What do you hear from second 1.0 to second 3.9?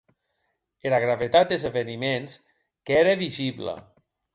gravetat des eveniments qu’ère visibla.